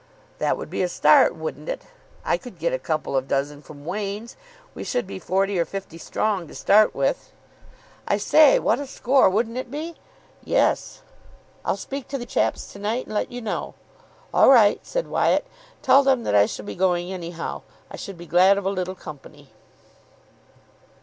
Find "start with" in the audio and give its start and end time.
6.55-7.31